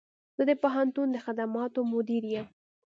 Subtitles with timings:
[0.37, 2.47] زه د پوهنتون د خدماتو مدیر یم